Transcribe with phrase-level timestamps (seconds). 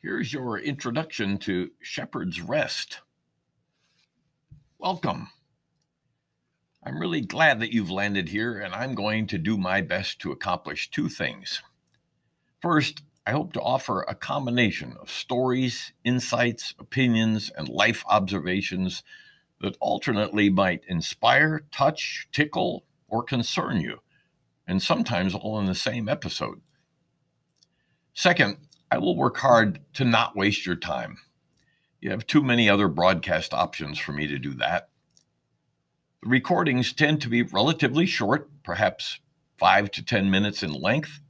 [0.00, 3.00] Here's your introduction to Shepherd's Rest.
[4.78, 5.30] Welcome.
[6.84, 10.30] I'm really glad that you've landed here, and I'm going to do my best to
[10.30, 11.62] accomplish two things.
[12.62, 19.02] First, I hope to offer a combination of stories, insights, opinions, and life observations
[19.60, 23.98] that alternately might inspire, touch, tickle, or concern you,
[24.64, 26.60] and sometimes all in the same episode.
[28.14, 28.58] Second,
[28.90, 31.18] I will work hard to not waste your time.
[32.00, 34.88] You have too many other broadcast options for me to do that.
[36.22, 39.20] The recordings tend to be relatively short, perhaps
[39.58, 41.20] five to 10 minutes in length,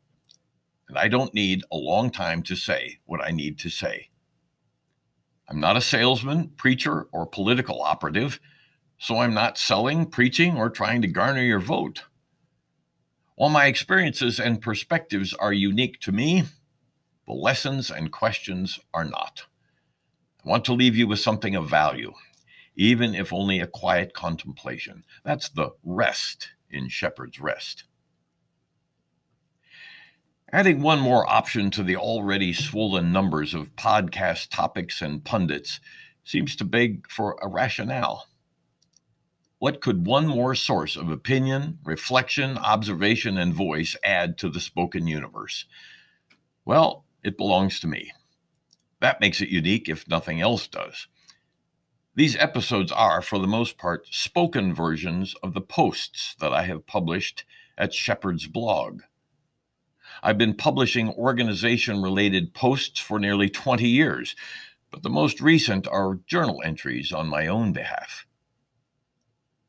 [0.89, 4.09] and I don't need a long time to say what I need to say.
[5.49, 8.39] I'm not a salesman, preacher, or political operative,
[8.99, 12.05] so I'm not selling, preaching, or trying to garner your vote.
[13.37, 16.45] While my experiences and perspectives are unique to me,
[17.29, 19.43] the lessons and questions are not.
[20.45, 22.15] I want to leave you with something of value,
[22.75, 25.05] even if only a quiet contemplation.
[25.25, 27.85] That's the rest in Shepherd's Rest.
[30.51, 35.81] Adding one more option to the already swollen numbers of podcast topics and pundits
[36.25, 38.27] seems to beg for a rationale.
[39.59, 45.07] What could one more source of opinion, reflection, observation, and voice add to the spoken
[45.07, 45.67] universe?
[46.65, 48.13] Well, it belongs to me.
[49.01, 51.07] That makes it unique if nothing else does.
[52.15, 56.87] These episodes are, for the most part, spoken versions of the posts that I have
[56.87, 57.45] published
[57.77, 59.03] at Shepherd's blog.
[60.23, 64.35] I've been publishing organization related posts for nearly 20 years,
[64.91, 68.27] but the most recent are journal entries on my own behalf.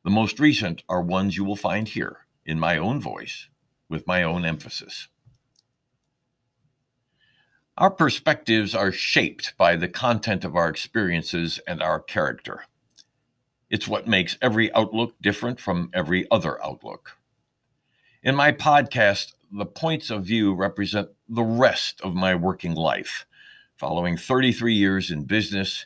[0.03, 3.47] The most recent are ones you will find here in my own voice
[3.89, 5.07] with my own emphasis.
[7.79, 12.65] Our perspectives are shaped by the content of our experiences and our character.
[13.69, 17.11] It's what makes every outlook different from every other outlook.
[18.21, 23.25] In my podcast, the points of view represent the rest of my working life,
[23.77, 25.85] following 33 years in business,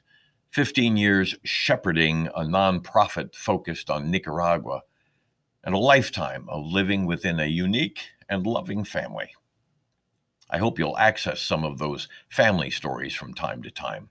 [0.50, 4.82] 15 years shepherding a nonprofit focused on Nicaragua,
[5.64, 9.30] and a lifetime of living within a unique and loving family.
[10.50, 14.10] I hope you'll access some of those family stories from time to time.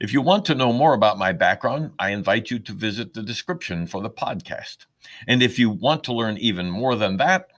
[0.00, 3.22] If you want to know more about my background, I invite you to visit the
[3.22, 4.86] description for the podcast.
[5.28, 7.50] And if you want to learn even more than that,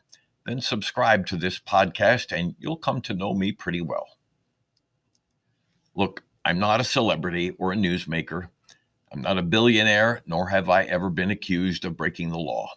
[0.45, 4.07] then subscribe to this podcast and you'll come to know me pretty well.
[5.95, 8.49] Look, I'm not a celebrity or a newsmaker.
[9.11, 12.69] I'm not a billionaire, nor have I ever been accused of breaking the law.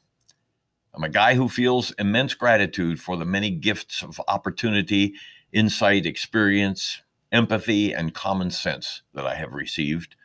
[0.97, 5.13] I'm a guy who feels immense gratitude for the many gifts of opportunity,
[5.53, 10.15] insight, experience, empathy, and common sense that I have received,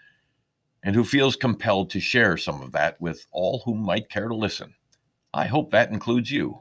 [0.83, 4.35] and who feels compelled to share some of that with all who might care to
[4.35, 4.73] listen.
[5.35, 6.61] I hope that includes you.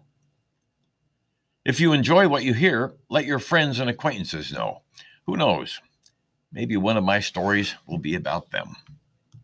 [1.64, 4.82] If you enjoy what you hear, let your friends and acquaintances know.
[5.26, 5.80] Who knows?
[6.52, 8.76] Maybe one of my stories will be about them.